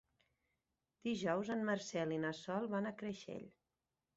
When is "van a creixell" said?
2.73-3.49